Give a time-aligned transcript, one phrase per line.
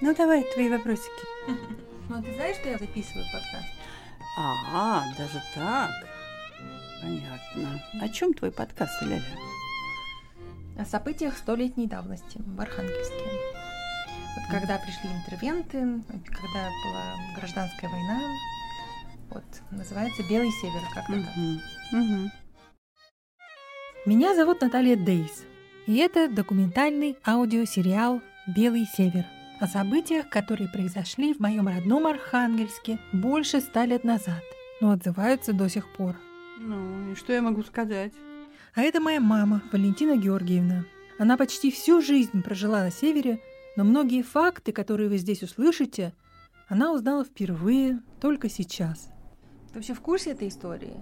[0.00, 1.24] Ну, давай твои вопросики.
[2.08, 3.68] Ну, а ты знаешь, что я записываю подкаст?
[4.36, 5.90] А, даже так.
[7.00, 7.80] Понятно.
[8.00, 9.22] О чем твой подкаст, Ляля?
[10.76, 13.14] О событиях столетней давности в Архангельске.
[13.14, 18.20] Вот когда пришли интервенты, когда была гражданская война,
[19.30, 21.36] вот, называется «Белый север», как-то так.
[21.36, 22.02] Угу.
[22.02, 22.30] Угу.
[24.06, 25.44] Меня зовут Наталья Дейс,
[25.86, 29.26] и это документальный аудиосериал «Белый север»
[29.60, 34.42] о событиях, которые произошли в моем родном Архангельске больше ста лет назад,
[34.80, 36.16] но отзываются до сих пор.
[36.58, 38.12] Ну, и что я могу сказать?
[38.74, 40.86] А это моя мама, Валентина Георгиевна.
[41.18, 43.42] Она почти всю жизнь прожила на севере,
[43.76, 46.14] но многие факты, которые вы здесь услышите,
[46.68, 49.10] она узнала впервые только сейчас.
[49.68, 50.94] Ты вообще в курсе этой истории?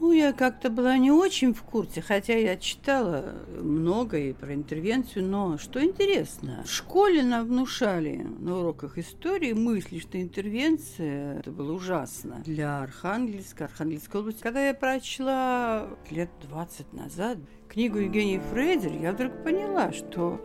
[0.00, 5.58] Ну, я как-то была не очень в курсе, хотя я читала многое про интервенцию, но
[5.58, 12.40] что интересно, в школе нам внушали на уроках истории мысли, что интервенция это было ужасно
[12.46, 14.40] для Архангельска, Архангельской области.
[14.40, 17.36] Когда я прочла лет 20 назад
[17.68, 20.42] книгу Евгении Фрейдер, я вдруг поняла, что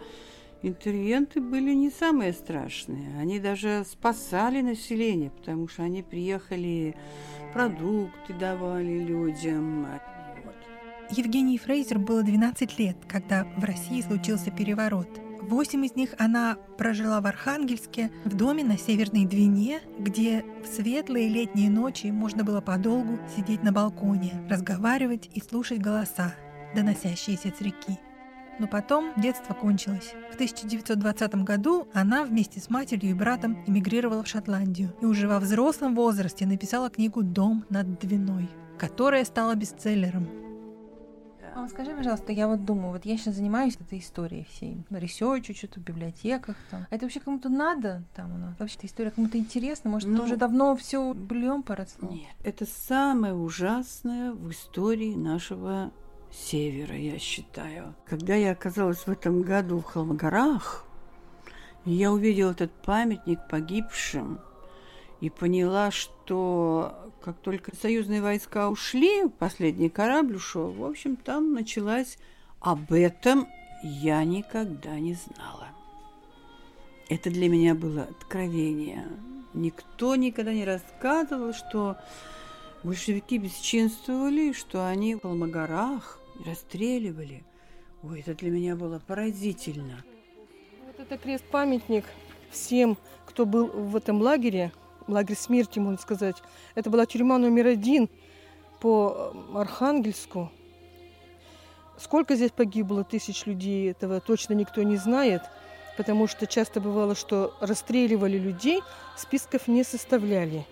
[0.62, 3.18] интервенты были не самые страшные.
[3.20, 6.96] Они даже спасали население, потому что они приехали,
[7.54, 9.88] продукты давали людям.
[10.44, 10.56] Вот.
[11.18, 15.08] Евгении Фрейзер было 12 лет, когда в России случился переворот.
[15.42, 21.30] Восемь из них она прожила в Архангельске, в доме на Северной Двине, где в светлые
[21.30, 26.34] летние ночи можно было подолгу сидеть на балконе, разговаривать и слушать голоса,
[26.74, 28.00] доносящиеся с реки.
[28.60, 30.14] Но потом детство кончилось.
[30.32, 35.40] В 1920 году она вместе с матерью и братом эмигрировала в Шотландию и уже во
[35.40, 40.46] взрослом возрасте написала книгу «Дом над Двиной», которая стала бестселлером.
[41.56, 45.56] А скажи, пожалуйста, я вот думаю, вот я сейчас занимаюсь этой историей всей, research у
[45.56, 46.86] что-то в библиотеках там.
[46.90, 48.60] А это вообще кому-то надо там у нас?
[48.60, 49.90] Вообще-то история кому-то интересна?
[49.90, 52.10] Может, ну, уже давно все быльем поросло?
[52.10, 55.92] Нет, это самое ужасное в истории нашего
[56.36, 57.96] севера, я считаю.
[58.06, 60.86] Когда я оказалась в этом году в Холмогорах,
[61.86, 64.40] я увидела этот памятник погибшим
[65.22, 72.18] и поняла, что как только союзные войска ушли, последний корабль ушел, в общем, там началась
[72.60, 73.48] об этом
[73.84, 75.68] я никогда не знала.
[77.08, 79.08] Это для меня было откровение.
[79.54, 81.98] Никто никогда не рассказывал, что
[82.84, 87.44] большевики бесчинствовали, что они в Холмогорах расстреливали.
[88.04, 90.04] Ой, это для меня было поразительно.
[90.86, 92.06] Вот это крест-памятник
[92.50, 94.72] всем, кто был в этом лагере,
[95.08, 96.38] лагерь смерти, можно сказать.
[96.76, 98.10] Это была тюрьма номер один
[98.80, 100.52] по Архангельску.
[101.98, 105.42] Сколько здесь погибло тысяч людей, этого точно никто не знает,
[105.96, 108.82] потому что часто бывало, что расстреливали людей,
[109.16, 110.66] списков не составляли.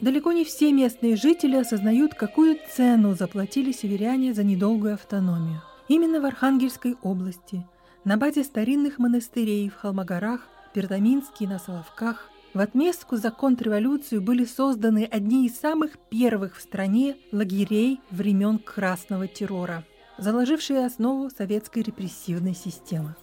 [0.00, 5.62] Далеко не все местные жители осознают, какую цену заплатили северяне за недолгую автономию.
[5.88, 7.66] Именно в Архангельской области,
[8.04, 14.44] на базе старинных монастырей в Холмогорах, Пердаминске и на Соловках, в отместку за контрреволюцию были
[14.44, 19.84] созданы одни из самых первых в стране лагерей времен красного террора,
[20.18, 23.14] заложившие основу советской репрессивной системы.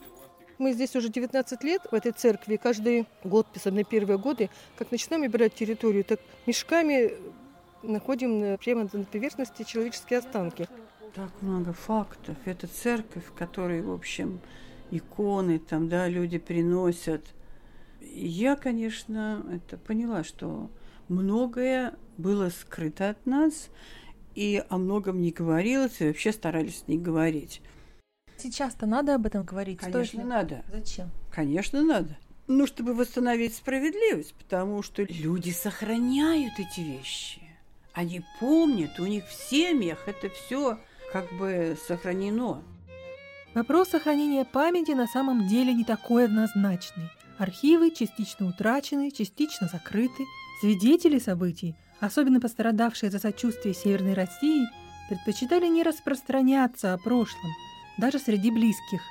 [0.57, 2.57] Мы здесь уже 19 лет, в этой церкви.
[2.57, 7.13] Каждый год, особенно первые годы, как начинаем убирать территорию, так мешками
[7.81, 10.67] находим прямо на поверхности человеческие останки.
[11.15, 12.35] Так много фактов.
[12.45, 14.39] Это церковь, в которой, в общем,
[14.89, 17.25] иконы там, да, люди приносят.
[18.01, 20.69] Я, конечно, это поняла, что
[21.07, 23.69] многое было скрыто от нас,
[24.35, 27.61] и о многом не говорилось, и вообще старались не говорить.
[28.37, 29.79] Сейчас-то надо об этом говорить?
[29.79, 30.63] Конечно, Стоит надо.
[30.71, 31.11] Зачем?
[31.31, 32.17] Конечно, надо.
[32.47, 37.41] Ну, чтобы восстановить справедливость, потому что люди сохраняют эти вещи.
[37.93, 40.77] Они помнят, у них в семьях это все
[41.11, 42.61] как бы сохранено.
[43.53, 47.09] Вопрос сохранения памяти на самом деле не такой однозначный.
[47.37, 50.25] Архивы частично утрачены, частично закрыты.
[50.59, 54.65] Свидетели событий, особенно пострадавшие за сочувствие Северной России,
[55.07, 57.51] предпочитали не распространяться о прошлом–
[57.97, 59.01] даже среди близких.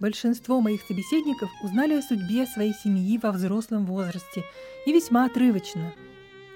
[0.00, 4.44] Большинство моих собеседников узнали о судьбе своей семьи во взрослом возрасте
[4.86, 5.92] и весьма отрывочно.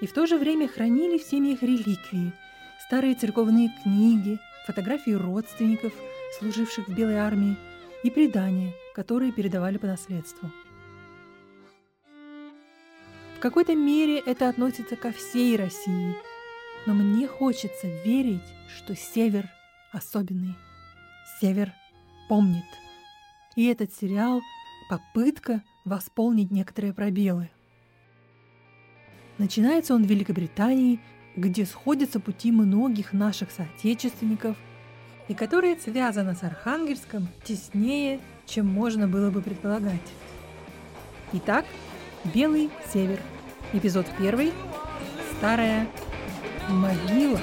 [0.01, 2.31] И в то же время хранили в семьях реликвии,
[2.87, 5.93] старые церковные книги, фотографии родственников,
[6.39, 7.57] служивших в Белой армии,
[8.03, 10.51] и предания, которые передавали по наследству.
[13.37, 16.15] В какой-то мере это относится ко всей России,
[16.85, 19.49] но мне хочется верить, что Север
[19.91, 20.55] особенный.
[21.39, 21.73] Север
[22.27, 22.65] помнит.
[23.55, 24.41] И этот сериал–
[24.89, 27.49] попытка восполнить некоторые пробелы.
[29.37, 30.99] Начинается он в Великобритании,
[31.35, 34.55] где сходятся пути многих наших соотечественников
[35.27, 40.13] и которая связана с Архангельском теснее, чем можно было бы предполагать.
[41.33, 41.65] Итак,
[42.33, 43.19] Белый Север.
[43.73, 44.53] Эпизод первый.
[45.37, 45.87] Старая
[46.69, 47.39] могила.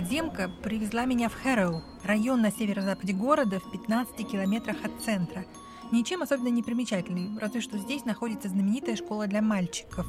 [0.00, 5.44] Подземка привезла меня в Хэроу, район на северо-западе города в 15 километрах от центра.
[5.92, 10.06] Ничем особенно не примечательный, разве что здесь находится знаменитая школа для мальчиков.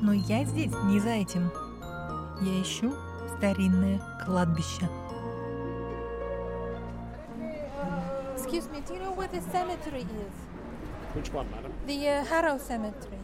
[0.00, 1.50] Но я здесь не за этим.
[2.40, 2.94] Я ищу
[3.36, 4.88] старинное кладбище.
[8.34, 10.34] Excuse me, do you know where the cemetery is?
[11.14, 11.70] Which one, madam?
[11.86, 13.18] The uh, Harrow Cemetery.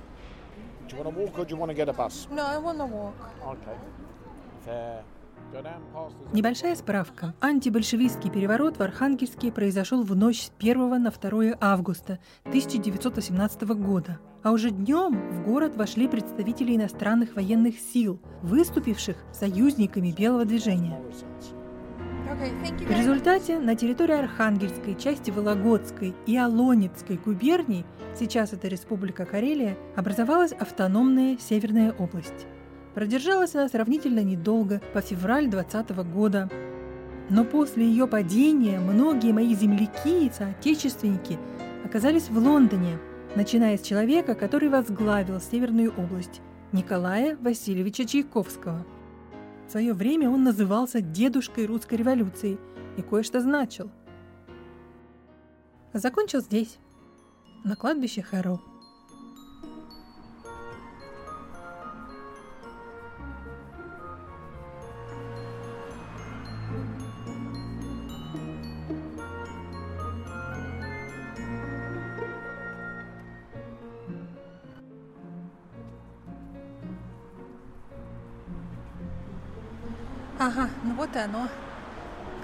[0.86, 2.28] Do you want to walk or do you want to get a bus?
[2.30, 3.16] No, I want to walk.
[3.42, 3.78] Okay.
[4.66, 5.02] Fair.
[6.32, 7.34] Небольшая справка.
[7.40, 14.20] Антибольшевистский переворот в Архангельске произошел в ночь с 1 на 2 августа 1918 года.
[14.42, 20.98] А уже днем в город вошли представители иностранных военных сил, выступивших союзниками Белого движения.
[22.30, 27.84] В результате на территории Архангельской, части Вологодской и Алонецкой губерний,
[28.16, 32.46] сейчас это Республика Карелия, образовалась автономная Северная область.
[32.94, 36.50] Продержалась она сравнительно недолго, по февраль 20 года.
[37.28, 41.38] Но после ее падения многие мои земляки и соотечественники
[41.84, 42.98] оказались в Лондоне,
[43.36, 46.40] начиная с человека, который возглавил Северную область,
[46.72, 48.84] Николая Васильевича Чайковского.
[49.68, 52.58] В свое время он назывался дедушкой русской революции
[52.96, 53.88] и кое-что значил.
[55.92, 56.78] Закончил здесь,
[57.62, 58.60] на кладбище Хэроу.
[81.10, 81.48] Вот оно.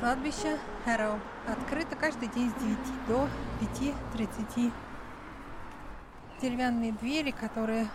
[0.01, 1.19] Кладбище Хэроу.
[1.47, 2.79] Открыто каждый день с 9
[3.09, 3.29] до
[3.61, 4.73] 5.30.
[6.41, 7.89] Деревянные двери, которые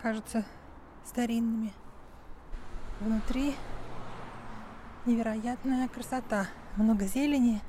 [0.00, 0.44] кажутся
[1.04, 1.72] старинными.
[3.00, 3.54] Внутри
[5.06, 6.46] невероятная красота.
[6.76, 7.60] Много зелени.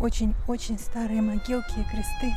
[0.00, 2.32] Очень-очень старые могилки и кресты.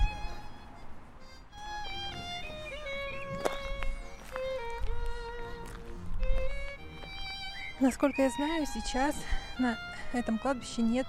[7.79, 9.15] Насколько я знаю, сейчас
[9.59, 9.77] на
[10.11, 11.05] этом кладбище нет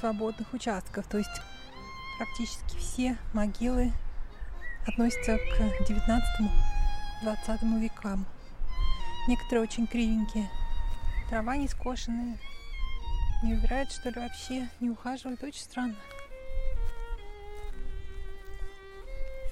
[0.00, 1.06] свободных участков.
[1.08, 1.42] То есть
[2.16, 3.92] практически все могилы
[4.86, 5.60] относятся к
[7.22, 8.24] 19-20 векам.
[9.28, 10.48] Некоторые очень кривенькие.
[11.28, 12.38] Трава не скошенная.
[13.42, 14.68] Не убирают, что ли, вообще.
[14.80, 15.42] Не ухаживают.
[15.42, 15.96] Очень странно.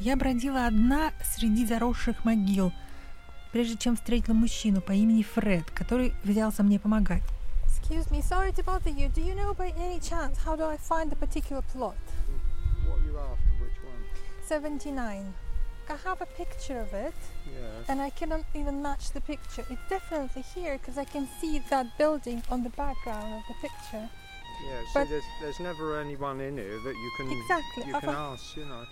[0.00, 2.72] Я бродила одна среди заросших могил,
[3.54, 7.22] прежде чем встретила мужчину по имени Фред, который взялся мне помогать.
[7.68, 9.08] Excuse me, sorry to bother you.
[9.14, 11.94] Do you know by any chance how do I find a particular plot?
[12.88, 13.62] What are you after?
[13.62, 14.02] Which one?
[14.48, 15.32] 79.
[15.88, 17.14] I have a picture of it
[17.46, 17.84] Yeah.
[17.93, 19.64] and I cannot even match the picture.
[19.70, 24.08] It's definitely here because I can see that building on the background of the picture.
[24.67, 27.84] Yeah, see, But- there's, there's never anyone in here that you can Exactly.
[27.86, 28.84] you I've- can ask, you know.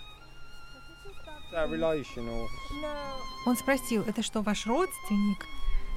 [3.45, 5.45] Он спросил, это что, ваш родственник?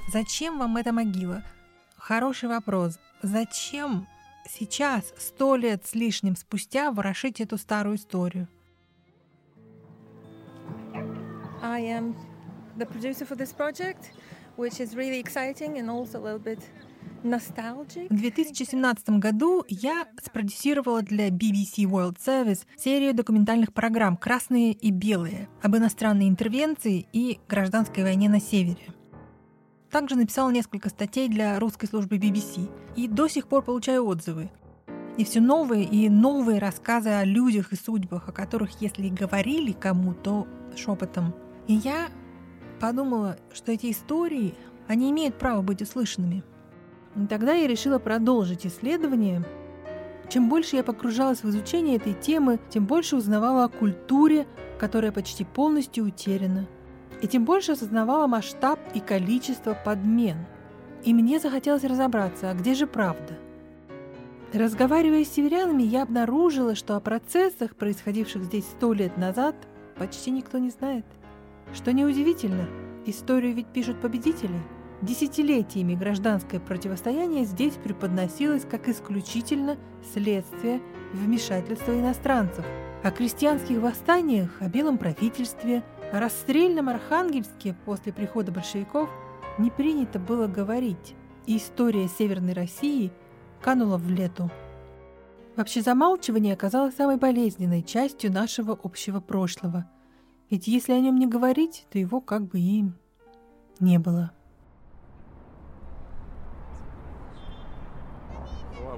[0.07, 1.43] Зачем вам эта могила?
[1.97, 2.99] Хороший вопрос.
[3.23, 4.07] Зачем
[4.47, 8.47] сейчас, сто лет с лишним спустя, ворошить эту старую историю?
[11.61, 12.15] I am
[12.77, 14.11] the producer for this project,
[14.57, 16.59] which is really exciting and also a little bit.
[17.23, 25.49] В 2017 году я спродюсировала для BBC World Service серию документальных программ «Красные и белые»
[25.61, 28.93] об иностранной интервенции и гражданской войне на севере.
[29.89, 34.51] Также написала несколько статей для русской службы BBC и до сих пор получаю отзывы.
[35.17, 39.71] И все новые и новые рассказы о людях и судьбах, о которых, если и говорили
[39.71, 41.33] кому, то шепотом.
[41.67, 42.09] И я
[42.79, 44.53] подумала, что эти истории,
[44.87, 46.43] они имеют право быть услышанными.
[47.17, 49.43] И тогда я решила продолжить исследование.
[50.29, 54.45] Чем больше я погружалась в изучение этой темы, тем больше узнавала о культуре,
[54.77, 56.67] которая почти полностью утеряна.
[57.21, 60.37] И тем больше осознавала масштаб и количество подмен.
[61.03, 63.37] И мне захотелось разобраться, а где же правда?
[64.53, 69.55] Разговаривая с северянами, я обнаружила, что о процессах, происходивших здесь сто лет назад,
[69.97, 71.05] почти никто не знает.
[71.73, 72.67] Что неудивительно,
[73.05, 74.61] историю ведь пишут победители.
[75.01, 79.77] Десятилетиями гражданское противостояние здесь преподносилось как исключительно
[80.13, 80.81] следствие
[81.13, 82.65] вмешательства иностранцев.
[83.03, 89.07] О крестьянских восстаниях, о белом правительстве, о расстрельном Архангельске после прихода большевиков
[89.59, 93.11] не принято было говорить, и история Северной России
[93.61, 94.49] канула в лету.
[95.55, 99.89] Вообще замалчивание оказалось самой болезненной частью нашего общего прошлого.
[100.49, 102.85] Ведь если о нем не говорить, то его как бы и
[103.79, 104.31] не было.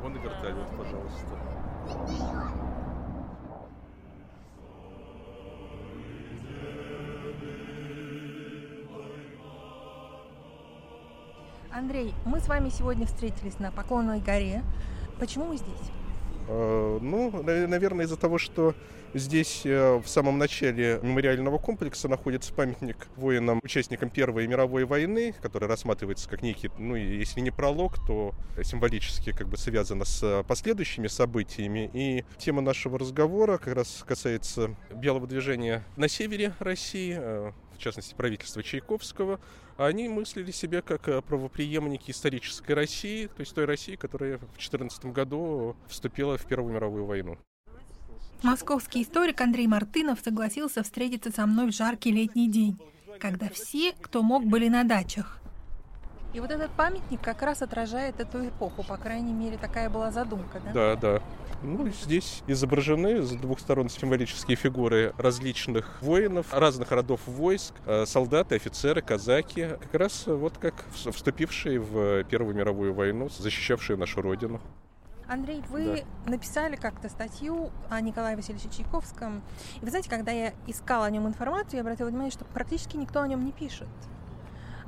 [0.02, 1.26] Ну, вертолет, пожалуйста.
[11.72, 14.64] Андрей, мы с вами сегодня встретились на Поклонной горе.
[15.20, 15.92] Почему мы здесь?
[16.50, 18.74] Э, Ну, на- наверное, из-за того, что
[19.14, 25.68] здесь э, в самом начале мемориального комплекса находится памятник воинам, участникам Первой мировой войны, который
[25.68, 31.90] рассматривается как некий, ну, если не пролог, то символически как бы связано с последующими событиями.
[31.94, 38.16] И тема нашего разговора как раз касается белого движения на севере России, э, в частности,
[38.16, 39.40] правительства Чайковского.
[39.80, 45.06] Они мыслили себя как э, правопреемники исторической России, то есть той России, которая в 2014
[45.06, 47.38] году вступила в Первую мировую войну.
[48.44, 52.78] Московский историк Андрей Мартынов согласился встретиться со мной в жаркий летний день,
[53.22, 55.39] когда все, кто мог, были на дачах.
[56.32, 60.60] И вот этот памятник как раз отражает эту эпоху, по крайней мере, такая была задумка,
[60.64, 60.72] да?
[60.74, 61.22] Да, да.
[61.64, 68.56] Ну, здесь изображены с двух сторон символические фигуры различных воинов, разных родов войск, э, солдаты,
[68.56, 74.62] офицеры, казаки, как раз вот как вс- вступившие в Первую мировую войну, защищавшие нашу родину.
[75.28, 79.42] Андрей, вы написали как-то статью о Николае Васильевиче Чайковском.
[79.80, 83.22] И вы знаете, когда я искала о нем информацию, я обратила внимание, что практически никто
[83.22, 83.88] о нем не пишет.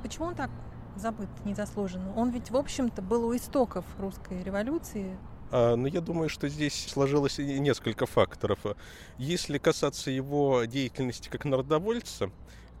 [0.02, 0.50] Почему он так
[0.96, 2.12] забыт, незаслуженно?
[2.14, 5.16] Он ведь, в общем-то, был у истоков русской революции.
[5.50, 8.60] А, Но я думаю, что здесь сложилось несколько факторов.
[9.18, 12.30] Если касаться его деятельности как народовольца,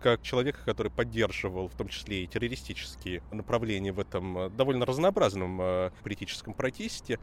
[0.02, 5.60] как человека, который поддерживал в том числе и террористические направления в этом э, довольно разнообразном
[5.62, 7.20] э, политическом протесте,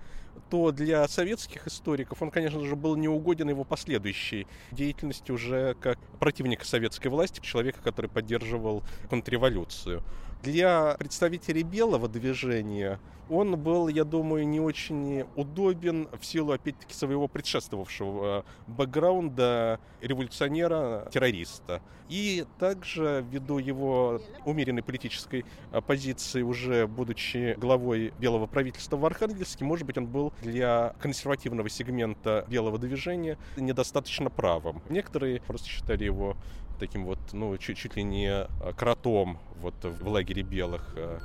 [0.49, 6.65] то для советских историков он, конечно же, был неугоден его последующей деятельности уже как противника
[6.65, 10.01] советской власти, человека, который поддерживал контрреволюцию.
[10.41, 17.27] Для представителей белого движения он был, я думаю, не очень удобен в силу, опять-таки, своего
[17.27, 21.81] предшествовавшего э, бэкграунда революционера-террориста.
[22.07, 29.63] И также, ввиду его умеренной политической э, позиции, уже будучи главой белого правительства в Архангельске,
[29.63, 34.81] может быть, он был для консервативного сегмента белого движения недостаточно правым.
[34.89, 36.35] Некоторые просто считали его
[36.79, 40.93] таким вот, ну, чуть, чуть ли не э, кротом вот в лагере белых.
[40.95, 41.19] э.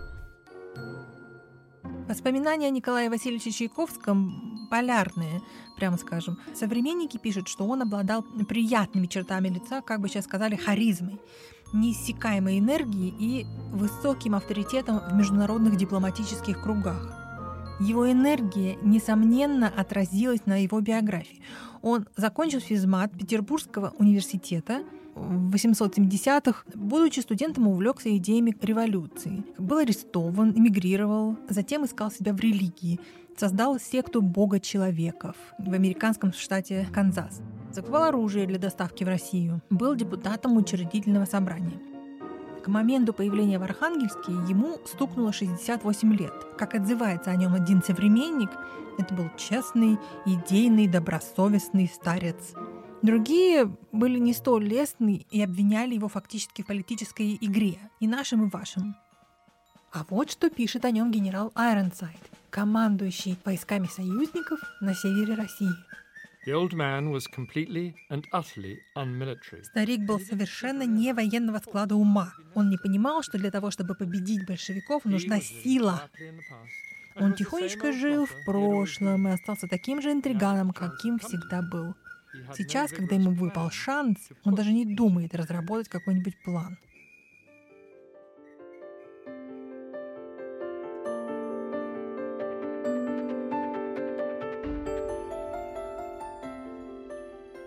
[2.09, 5.41] Воспоминания о Николае Васильевиче Чайковском полярные,
[5.77, 6.39] прямо скажем.
[6.55, 11.21] Современники пишут, что он обладал приятными чертами лица, как бы сейчас сказали, харизмой,
[11.73, 17.25] неиссякаемой энергией и высоким авторитетом в международных дипломатических кругах.
[17.81, 21.43] Его энергия, несомненно, отразилась на его биографии.
[21.83, 29.45] Он закончил физмат Петербургского университета в 870-х, будучи студентом, увлекся идеями революции.
[29.59, 33.01] Был арестован, эмигрировал, затем искал себя в религии,
[33.37, 37.41] создал секту бога человеков в американском штате Канзас.
[37.73, 39.61] Закупал оружие для доставки в Россию.
[39.71, 41.81] Был депутатом учредительного собрания.
[42.65, 46.33] К моменту появления в Архангельске ему стукнуло 68 лет.
[46.57, 48.51] Как отзывается о нем один современник,
[48.97, 52.55] это был честный, идейный, добросовестный старец.
[53.05, 58.51] Другие были не столь лестны и обвиняли его фактически в политической игре, и нашим, и
[58.51, 58.97] вашим.
[59.93, 62.19] А вот что пишет о нем генерал Айронсайд,
[62.49, 65.75] командующий войсками союзников на севере России.
[66.47, 69.63] The old man was completely and utterly unmilitary.
[69.65, 72.33] Старик был совершенно не военного склада ума.
[72.55, 76.09] Он не понимал, что для того, чтобы победить большевиков, нужна сила.
[77.17, 81.95] Он тихонечко жил в прошлом и остался таким же интриганом, каким всегда был.
[82.57, 86.79] Сейчас, когда ему выпал шанс, он даже не думает разработать какой-нибудь план.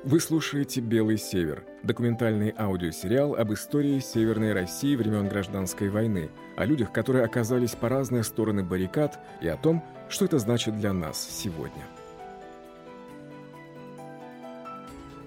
[0.07, 6.93] Вы слушаете «Белый север»– документальный аудиосериал об истории Северной России времен Гражданской войны, о людях,
[6.93, 11.83] которые оказались по разные стороны баррикад, и о том, что это значит для нас сегодня.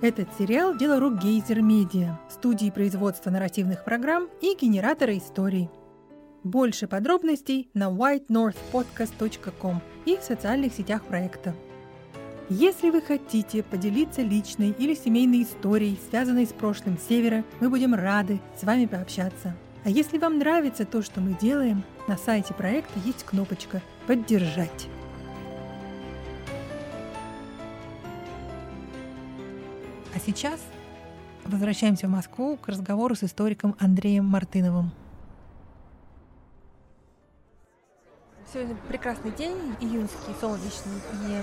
[0.03, 5.69] Этот сериал– дело рук Гейзер Медиа, студии производства нарративных программ и генератора историй.
[6.43, 11.55] Больше подробностей на whitenorthpodcast.com и в социальных сетях проекта.
[12.49, 18.41] Если вы хотите поделиться личной или семейной историей, связанной с прошлым Севера, мы будем рады
[18.59, 19.55] с вами пообщаться.
[19.85, 24.89] А если вам нравится то, что мы делаем, на сайте проекта есть кнопочка «Поддержать».
[30.25, 30.61] Сейчас
[31.45, 34.93] возвращаемся в Москву к разговору с историком Андреем Мартыновым.
[38.53, 40.99] Сегодня прекрасный день, июньский, солнечный,
[41.29, 41.43] и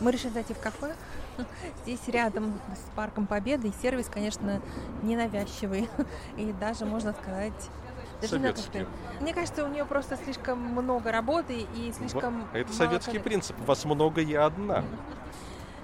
[0.00, 0.94] мы решили зайти в кафе.
[1.82, 4.60] Здесь рядом с Парком Победы, и сервис, конечно,
[5.02, 5.88] ненавязчивый,
[6.36, 7.52] и даже, можно сказать,
[8.20, 8.86] даже Советский.
[9.20, 12.54] Мне кажется, у нее просто слишком много работы и слишком Вот.
[12.54, 13.24] Это советский коллег.
[13.24, 13.56] принцип.
[13.60, 14.82] Вас много, я одна.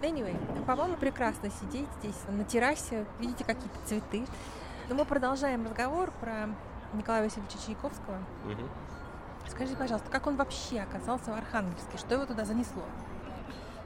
[0.03, 4.25] Anyway, по-моему, прекрасно сидеть здесь на террасе, видите какие-то цветы.
[4.89, 6.49] Но мы продолжаем разговор про
[6.95, 8.19] Николая Васильевича Чайковского.
[8.45, 8.69] Мгм.
[9.47, 11.99] Скажите, пожалуйста, как он вообще оказался в Архангельске?
[11.99, 12.83] Что его туда занесло?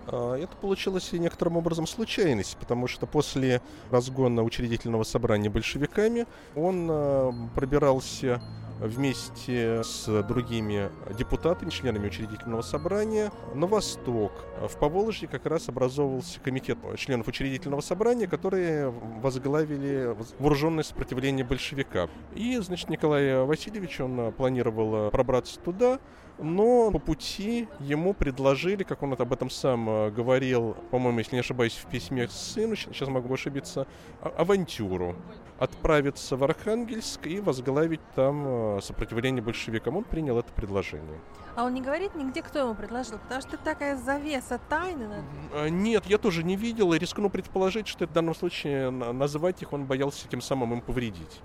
[0.07, 6.89] А, Это получилось и некоторым образом случайность, потому что после разгона учредительного собрания большевиками он
[6.91, 8.41] а, пробирался
[8.81, 14.33] вместе с другими депутатами, членами учредительного собрания на восток.
[14.61, 22.11] В Поволжье как раз образовывался комитет членов учредительного собрания, которые возглавили вооруженное сопротивление большевикам.
[22.35, 26.01] И, значит, Николай Васильевич, он а, планировал а, пробраться туда,
[26.39, 31.41] но по пути ему предложили, как он об этом сам э, говорил, по-моему, если не
[31.41, 33.87] ошибаюсь, в письме к сыну, сейчас могу ошибиться,
[34.21, 35.17] а- авантюру.
[35.59, 39.97] Отправиться в Архангельск и возглавить там э, сопротивление большевикам.
[39.97, 41.21] Он принял это предложение.
[41.55, 45.23] А он не говорит нигде, кто ему предложил, потому что такая завеса тайны.
[45.53, 49.63] А, Нет, я тоже не видел и рискну предположить, что в данном случае на- называть
[49.63, 51.41] их он боялся тем самым им повредить.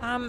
[0.00, 0.20] А,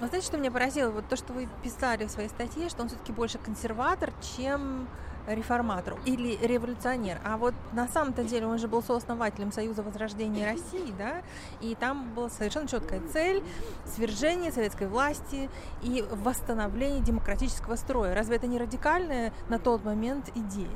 [0.00, 0.90] вы знаете, что меня поразило?
[0.90, 4.88] Вот то, что вы писали в своей статье, что он все-таки больше консерватор, чем
[5.26, 7.20] реформатор или революционер.
[7.24, 11.22] А вот на самом-то деле он же был сооснователем Союза Возрождения России, да,
[11.60, 13.42] и там была совершенно четкая цель
[13.84, 15.50] свержение советской власти
[15.82, 18.14] и восстановление демократического строя.
[18.14, 20.68] Разве это не радикальная на тот момент идея?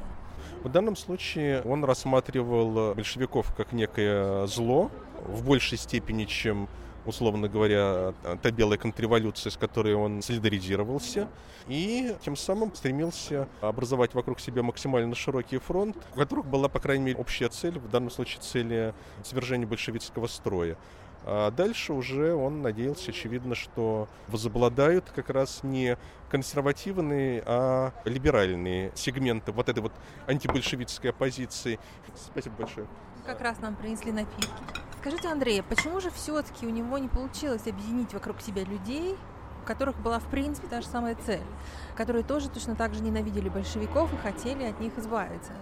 [0.62, 4.90] В данном случае он рассматривал большевиков как некое зло
[5.26, 6.68] в большей степени, чем
[7.04, 11.28] условно говоря, та белая контрреволюция, с которой он солидаризировался,
[11.68, 17.04] и тем самым стремился образовать вокруг себя максимально широкий фронт, у которых была, по крайней
[17.04, 20.76] мере, общая цель, в данном случае цель свержения большевистского строя.
[21.24, 25.96] А дальше уже он надеялся, очевидно, что возобладают как раз не
[26.28, 29.92] консервативные, а либеральные сегменты вот этой вот
[30.26, 31.78] антибольшевистской оппозиции.
[32.16, 32.86] Спасибо большое.
[33.26, 34.50] Как раз нам принесли напитки.
[35.00, 39.16] Скажите, Андрей, почему же все-таки у него не получилось объединить вокруг себя людей,
[39.62, 41.42] у которых была, в принципе, та же самая цель,
[41.96, 45.52] которые тоже точно так же ненавидели большевиков и хотели от них избавиться?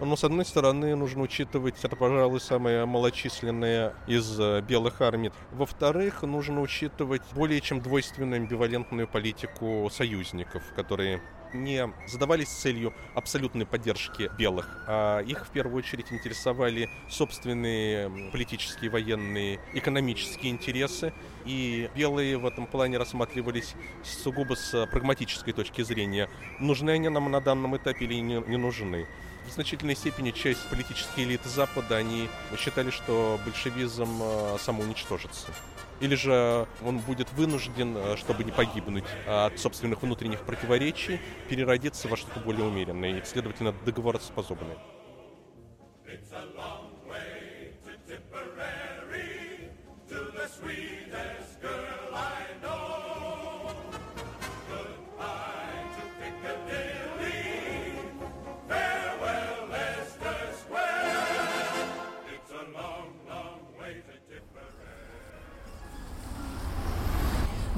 [0.00, 5.30] Но, с одной стороны, нужно учитывать, это, пожалуй, самая малочисленная из э, белых армий.
[5.52, 11.22] Во-вторых, нужно учитывать более чем двойственную амбивалентную политику союзников, которые
[11.54, 19.60] не задавались целью абсолютной поддержки белых, а их в первую очередь интересовали собственные политические, военные,
[19.72, 21.12] экономические интересы,
[21.44, 26.28] и белые в этом плане рассматривались сугубо с прагматической точки зрения.
[26.58, 29.06] Нужны они нам на данном этапе или не, не нужны?
[29.46, 34.06] В значительной степени часть политической элиты Запада, они считали, что большевизм
[34.58, 35.52] самоуничтожится
[36.00, 42.40] или же он будет вынужден, чтобы не погибнуть от собственных внутренних противоречий, переродиться во что-то
[42.40, 44.78] более умеренное и, следовательно, договороспособное.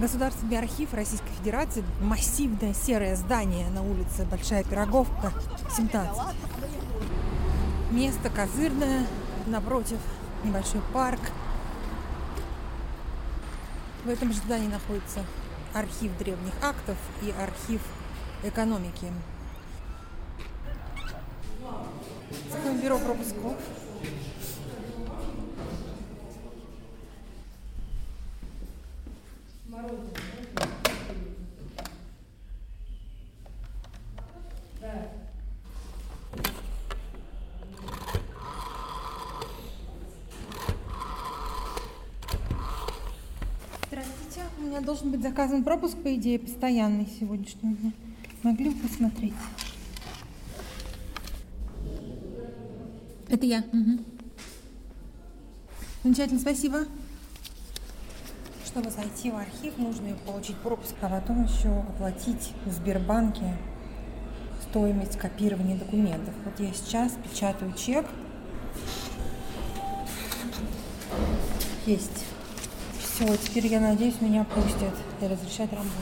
[0.03, 5.33] Государственный архив Российской Федерации, массивное серое здание на улице Большая Пироговка,
[5.77, 6.11] 17.
[7.93, 9.07] Место козырное,
[9.47, 9.99] напротив
[10.43, 11.21] небольшой парк.
[14.05, 15.25] В этом же здании находится
[15.73, 17.81] архив древних актов и архив
[18.43, 19.07] экономики.
[22.83, 23.55] Бюро пропусков.
[44.81, 47.93] Должен быть заказан пропуск, по идее, постоянный сегодняшнего дня.
[48.43, 49.35] Могли бы посмотреть?
[53.29, 53.65] Это я.
[53.73, 54.05] Угу.
[56.05, 56.87] Замечательно, спасибо.
[58.65, 63.57] Чтобы зайти в архив, нужно получить пропуск, а потом еще оплатить в Сбербанке
[64.69, 66.35] стоимость копирования документов.
[66.45, 68.07] Вот я сейчас печатаю чек.
[71.87, 72.25] Есть.
[73.23, 75.93] Все, теперь я надеюсь, меня пустят и разрешат работать.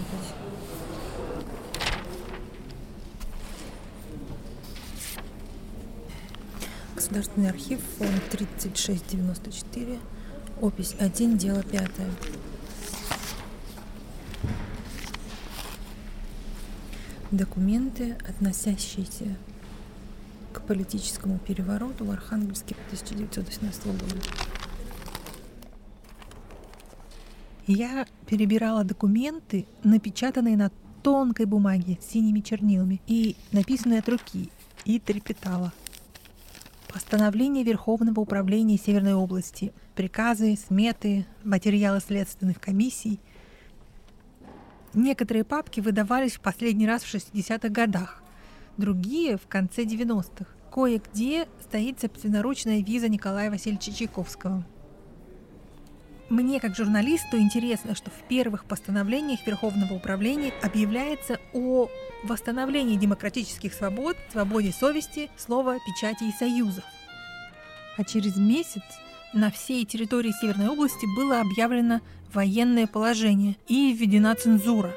[6.94, 9.98] Государственный архив, фонд 3694,
[10.62, 11.90] опись 1, дело 5.
[17.32, 19.36] Документы, относящиеся
[20.54, 24.49] к политическому перевороту в Архангельске 1918 года.
[27.72, 30.72] Я перебирала документы, напечатанные на
[31.04, 34.50] тонкой бумаге синими чернилами и написанные от руки,
[34.84, 35.72] и трепетала.
[36.92, 43.20] Постановление Верховного управления Северной области, приказы, сметы, материалы следственных комиссий.
[44.92, 48.20] Некоторые папки выдавались в последний раз в 60-х годах,
[48.78, 50.44] другие— в конце 90-х.
[50.74, 54.66] Кое-где стоит собственноручная виза Николая Васильевича Чайковского.
[56.30, 61.88] Мне, как журналисту, интересно, что в первых постановлениях Верховного управления объявляется о
[62.22, 66.84] восстановлении демократических свобод, свободе совести, слова, печати и союзов.
[67.96, 68.84] А через месяц
[69.32, 72.00] на всей территории Северной области было объявлено
[72.32, 74.94] военное положение и введена цензура.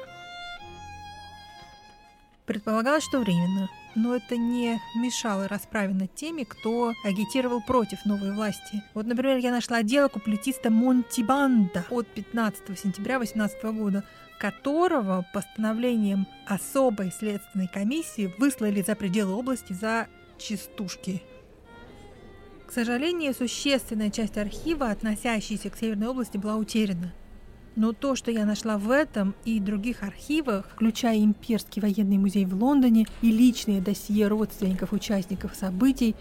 [2.46, 8.82] Предполагалось, что временно, но это не мешало расправе над теми, кто агитировал против новой власти.
[8.94, 14.04] Вот, например, я нашла дело куплетиста Монтибанда от 15 сентября 18 года,
[14.38, 21.22] которого постановлением особой следственной комиссии выслали за пределы области за частушки.
[22.66, 27.12] К сожалению, существенная часть архива, относящаяся к Северной области, была утеряна.
[27.76, 32.54] Но то, что я нашла в этом и других архивах, включая Имперский военный музей в
[32.54, 36.14] Лондоне и личные досье родственников участников событий,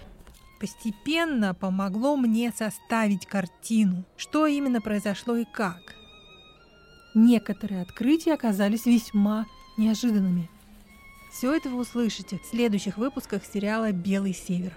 [0.59, 5.79] постепенно помогло мне составить картину, что именно произошло и как–
[7.15, 9.45] Некоторые открытия оказались весьма
[9.77, 10.49] неожиданными.
[11.31, 14.73] Все это вы услышите в следующих выпусках сериала «Белый север».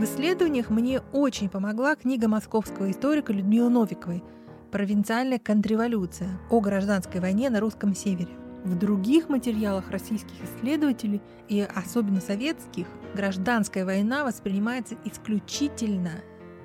[0.00, 4.24] В исследованиях мне очень помогла книга московского историка Людмилы Новиковой
[4.70, 6.40] «Провинциальная контрреволюция.
[6.48, 8.30] О гражданской войне на русском севере».
[8.64, 16.12] В других материалах российских исследователей, и особенно советских, гражданская война воспринимается исключительно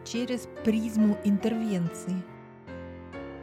[0.06, 2.24] через призму интервенции.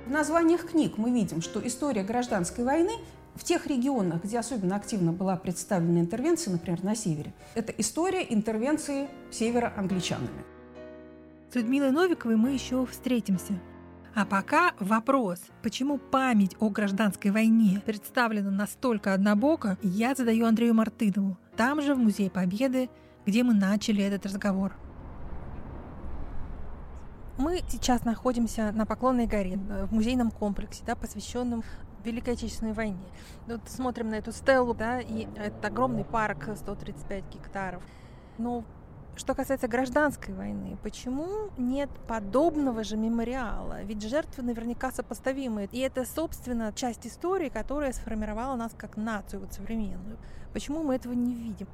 [0.06, 2.92] В названиях книг мы видим, что история гражданской войны
[3.34, 9.08] в тех регионах, где особенно активно была представлена интервенция, например, на севере, это история интервенции
[9.30, 10.44] севера англичанами.
[11.50, 13.54] С Людмилой Новиковой мы еще встретимся.
[14.14, 21.38] А пока вопрос, почему память о гражданской войне представлена настолько однобоко, я задаю Андрею Мартынову,
[21.56, 22.90] там же в Музее Победы,
[23.24, 24.72] где мы начали этот разговор.
[27.38, 31.64] Мы сейчас находимся на Поклонной горе, э, в музейном комплексе, да, посвященном
[32.04, 33.04] Великой Отечественной войне.
[33.46, 37.82] Вот смотрим на эту стелу, да, и это огромный парк, 135 гектаров.
[38.38, 38.64] Но
[39.14, 43.82] что касается гражданской войны, почему нет подобного же мемориала?
[43.82, 45.68] Ведь жертвы наверняка сопоставимые.
[45.70, 50.16] И это, собственно, часть истории, которая сформировала нас как нацию вот современную.
[50.54, 51.66] Почему мы этого не видим?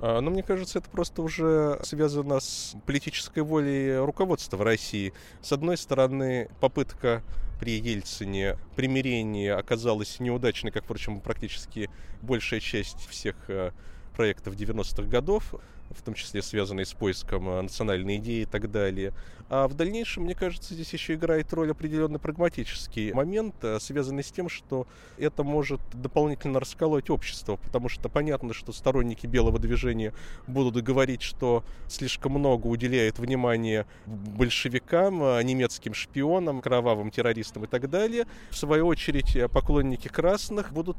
[0.00, 5.12] А, ну, мне кажется, это просто уже связано с политической волей руководства в России.
[5.40, 7.22] С одной стороны, попытка
[7.58, 11.90] при Ельцине примирения оказалась неудачной, как, впрочем, практически
[12.22, 13.72] большая часть всех э,
[14.14, 15.54] проектов 90-х годов
[15.90, 19.12] в том числе связанные с поиском э, национальной идеи и так далее.
[19.48, 24.32] А в дальнейшем, мне кажется, здесь еще играет роль определенный прагматический момент, э, связанный с
[24.32, 30.12] тем, что это может дополнительно расколоть общество, потому что понятно, что сторонники белого движения
[30.48, 37.88] будут говорить, что слишком много уделяет внимания большевикам, э, немецким шпионам, кровавым террористам и так
[37.88, 38.26] далее.
[38.50, 40.96] В свою очередь, поклонники красных будут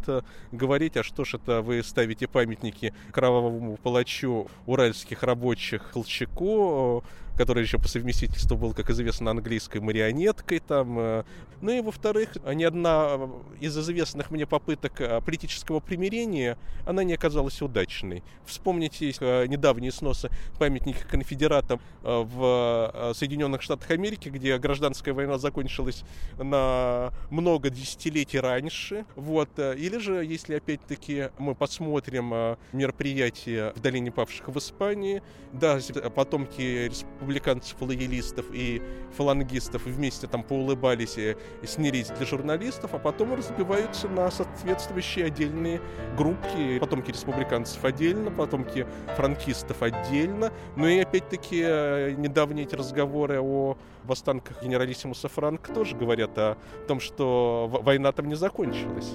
[0.53, 7.03] говорить, а что ж это вы ставите памятники кровавому палачу уральских рабочих Колчаку,
[7.37, 10.99] который еще по совместительству был, как известно, английской марионеткой там.
[10.99, 11.23] Э.
[11.61, 13.19] Ну и, во-вторых, ни одна
[13.59, 18.23] из известных мне попыток политического примирения, она не оказалась удачной.
[18.45, 19.07] Вспомните
[19.47, 26.03] недавние сносы памятника конфедератам в Соединенных Штатах Америки, где гражданская война закончилась
[26.37, 29.05] на много десятилетий раньше.
[29.15, 29.49] Вот.
[29.57, 35.23] Или же, если опять-таки мы посмотрим мероприятия в долине павших в Испании,
[35.53, 35.79] да,
[36.15, 36.91] потомки
[37.27, 38.81] республиканцев-лоялистов и
[39.15, 41.35] фалангистов вместе там поулыбались и
[41.65, 45.81] снялись для журналистов, а потом разбиваются на соответствующие отдельные
[46.17, 46.79] группки.
[46.79, 50.51] Потомки республиканцев отдельно, потомки франкистов отдельно.
[50.75, 56.99] Ну и опять-таки э, недавние эти разговоры о восстанках генералиссимуса Франка тоже говорят о том,
[56.99, 59.11] что война там не закончилась.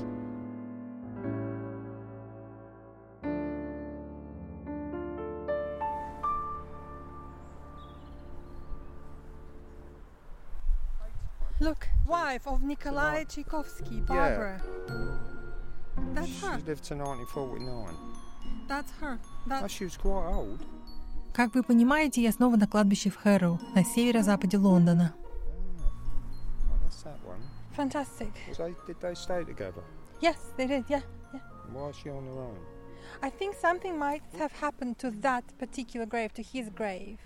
[12.45, 14.61] Wife of Nikolai Tchaikovsky, Barbara.
[16.15, 16.59] That's she her.
[16.67, 17.95] lived to 1949.
[18.69, 19.19] That's her.
[19.47, 19.65] That's...
[19.65, 20.61] Oh, she was quite old.
[21.33, 25.15] Как вы понимаете, я снова на кладбище в Хэроу, на северо-западе Лондона.
[27.05, 27.37] Oh.
[27.75, 28.33] Fantastic.
[28.53, 29.83] So did they stay together?
[30.21, 31.01] Yes, they did, yeah.
[31.33, 31.41] yeah.
[31.73, 32.59] Why is she on her own?
[33.23, 37.19] I think something might have happened to that particular grave, to his grave.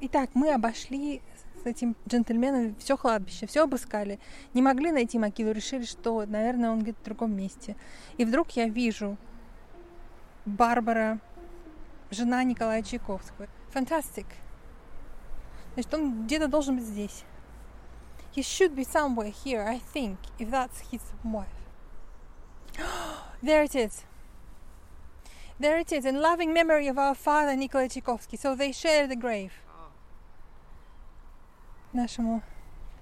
[0.00, 1.22] Итак, мы обошли
[1.62, 4.18] с этим джентльменом все кладбище, все обыскали.
[4.54, 7.76] Не могли найти могилу, решили, что, наверное, он где-то в другом месте.
[8.16, 9.16] И вдруг я вижу
[10.46, 11.20] Барбара,
[12.10, 13.48] жена Николая Чайковского.
[13.70, 14.26] Фантастик.
[15.74, 17.24] Значит, он где-то должен быть здесь.
[18.34, 21.48] He should be somewhere here, I think, if that's his wife.
[23.42, 24.04] there it is.
[25.58, 28.36] There it is, in loving memory of our father Nikolai Tchaikovsky.
[28.36, 29.52] So they share the grave.
[31.92, 32.42] Нашему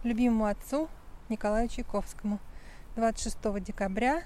[0.02, 0.88] любимому отцу
[1.28, 2.38] Николаю Чайковскому.
[2.96, 4.24] 26 декабря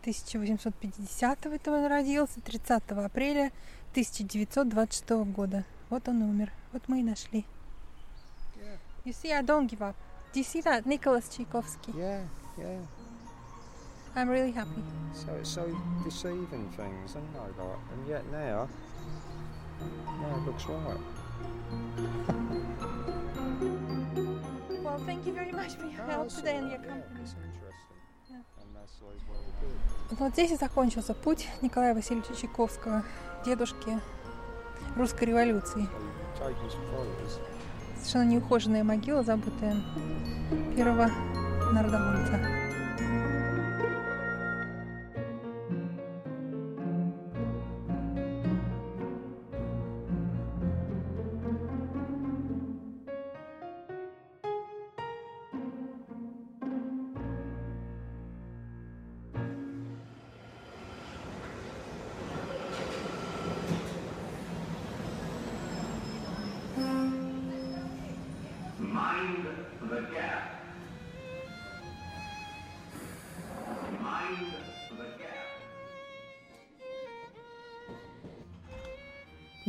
[0.00, 3.52] 1850 это он родился, 30 апреля
[3.92, 5.64] 1926 года.
[5.88, 6.52] Вот он умер.
[6.72, 7.46] Вот мы и нашли.
[8.56, 8.78] Yeah.
[9.04, 9.96] You see, I don't give up.
[10.32, 10.86] Do you see that?
[10.86, 11.92] Nicholas Tchaikovsky.
[11.96, 12.22] Yeah,
[12.56, 12.80] yeah.
[14.14, 14.82] I'm really happy.
[15.14, 15.66] So it's so
[16.04, 17.58] deceiving things, isn't it?
[17.58, 18.68] Like, and yet now,
[20.20, 20.98] now it looks right.
[24.90, 27.24] Well, thank you very much for your help today and your company.
[30.10, 33.04] Вот здесь и закончился путь Николая Васильевича Чайковского,
[33.44, 34.00] дедушки
[34.96, 35.86] русской революции.
[37.98, 39.76] Совершенно неухоженная могила, забытая
[40.74, 41.08] первого
[41.72, 42.59] народовольца.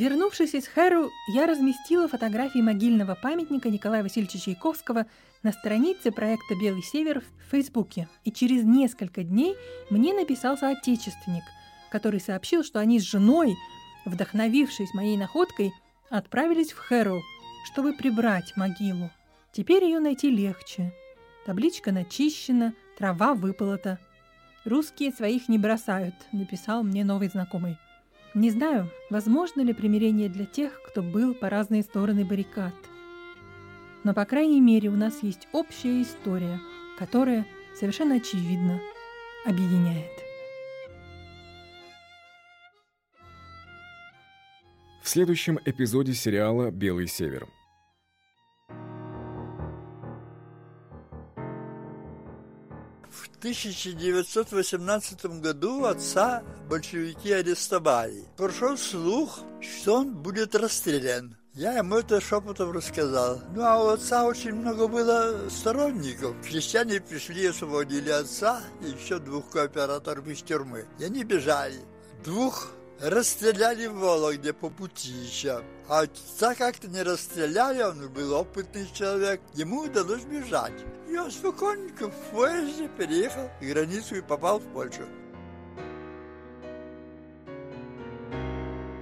[0.02, 5.06] Вернувшись из Хэру, я разместила фотографии могильного памятника Николая Васильевича Чайковского
[5.44, 8.10] на странице проекта «Белый север» в Фейсбуке.
[8.24, 9.56] И через несколько дней
[9.92, 11.44] мне написал соотечественник,
[11.92, 13.56] который сообщил, что они с женой,
[14.06, 15.72] вдохновившись моей находкой,
[16.10, 17.22] отправились в Хэру,
[17.72, 19.12] чтобы прибрать могилу.
[19.52, 20.96] Теперь ее найти легче.
[21.46, 24.00] Табличка начищена, трава выполота.
[24.66, 27.78] «Русские своих не бросают»,— написал мне новый знакомый.
[28.34, 32.74] Не знаю, возможно ли примирение для тех, кто был по разные стороны баррикад.
[34.06, 36.62] Но, по крайней мере, у нас есть общая история,
[36.98, 37.46] которая,
[37.78, 38.80] совершенно очевидно,
[39.46, 40.12] объединяет.
[45.04, 47.50] В следующем эпизоде сериала «Белый север»
[53.42, 58.24] 1918 году отца большевики арестовали.
[58.38, 61.36] Прошел слух, что он будет расстрелян.
[61.56, 63.42] Я ему это шепотом рассказал.
[63.56, 66.36] Ну, а у отца очень много было сторонников.
[66.48, 70.86] Крестьяне пришли, освободили отца и еще двух кооператоров из тюрьмы.
[71.00, 71.80] И они бежали.
[72.24, 75.62] Двух расстреляли в Вологде по пути еще.
[75.88, 79.42] А отца как-то не расстреляли, он был опытный человек.
[79.54, 80.74] Ему удалось бежать.
[81.10, 85.02] Он спокойненько в поезде переехал границу и попал в Польшу.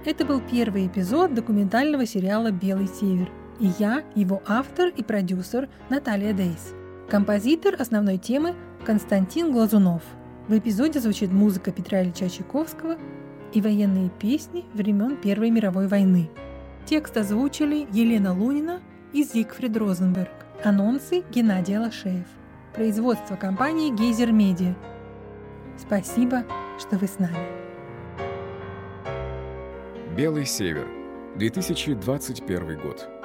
[0.04, 3.30] Это был первый эпизод документального сериала «Белый север».
[3.60, 6.72] И я, его автор и продюсер Наталья Дейс.
[7.10, 10.02] Композитор основной темы Константин Глазунов.
[10.48, 12.96] В эпизоде звучит музыка Петра Ильича Чайковского
[13.52, 16.30] и военные песни времен Первой мировой войны.
[16.86, 18.80] Текст озвучили Елена Лунина
[19.12, 20.30] и Зигфрид Розенберг.
[20.64, 22.26] Анонсы Геннадий Алашеев.
[22.74, 24.74] Производство компании Гейзер Медиа.
[25.78, 26.44] Спасибо,
[26.78, 27.46] что вы с нами.
[30.16, 30.86] Белый север.
[31.36, 33.19] 2021 год.